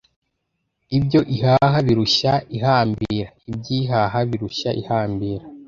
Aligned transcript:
ibyo 0.97 1.19
ihaha 1.35 1.77
birushya 1.87 2.33
ihambira. 2.57 3.27
iby'ihaha 3.49 4.19
birushya 4.29 4.69
ihambira 4.81 5.45